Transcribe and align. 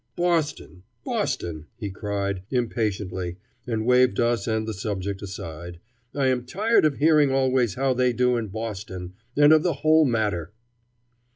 "Boston! 0.15 0.81
Boston!" 1.05 1.67
he 1.77 1.91
cried, 1.91 2.41
impatiently, 2.49 3.37
and 3.67 3.85
waved 3.85 4.19
us 4.19 4.47
and 4.47 4.67
the 4.67 4.73
subject 4.73 5.21
aside. 5.21 5.79
"I 6.15 6.25
am 6.25 6.47
tired 6.47 6.85
of 6.85 6.97
hearing 6.97 7.29
always 7.31 7.75
how 7.75 7.93
they 7.93 8.11
do 8.11 8.35
in 8.35 8.47
Boston, 8.47 9.13
and 9.37 9.53
of 9.53 9.61
the 9.61 9.73
whole 9.85 10.05
matter." 10.05 10.53